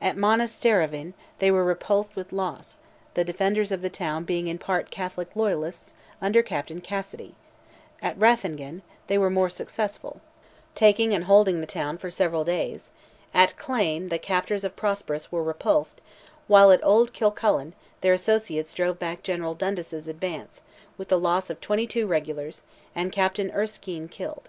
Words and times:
At 0.00 0.16
Monastereven 0.16 1.12
they 1.40 1.50
were 1.50 1.62
repulsed 1.62 2.16
with 2.16 2.32
loss, 2.32 2.78
the 3.12 3.22
defenders 3.22 3.70
of 3.70 3.82
the 3.82 3.90
town 3.90 4.24
being 4.24 4.46
in 4.46 4.56
part 4.56 4.90
Catholic 4.90 5.36
loyalists, 5.36 5.92
under 6.22 6.42
Captain 6.42 6.80
Cassidy; 6.80 7.34
at 8.00 8.18
Rathangan, 8.18 8.80
they 9.08 9.18
were 9.18 9.28
more 9.28 9.50
successful, 9.50 10.22
taking 10.74 11.12
and 11.12 11.24
holding 11.24 11.60
the 11.60 11.66
town 11.66 11.98
for 11.98 12.08
several 12.10 12.44
days; 12.44 12.88
at 13.34 13.58
Clane, 13.58 14.08
the 14.08 14.18
captors 14.18 14.64
of 14.64 14.74
Prosperous 14.74 15.30
were 15.30 15.42
repulsed; 15.44 16.00
while 16.46 16.72
at 16.72 16.82
Old 16.82 17.12
Killcullen, 17.12 17.74
their 18.00 18.14
associates 18.14 18.72
drove 18.72 18.98
back 18.98 19.22
General 19.22 19.52
Dundas' 19.54 20.08
advance, 20.08 20.62
with 20.96 21.08
the 21.08 21.18
loss 21.20 21.50
of 21.50 21.60
22 21.60 22.06
regulars 22.06 22.62
and 22.94 23.12
Captain 23.12 23.50
Erskine 23.50 24.08
killed. 24.08 24.48